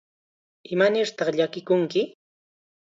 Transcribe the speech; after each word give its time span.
¿Imanirtaq 0.73 1.27
llakikunki? 1.37 2.01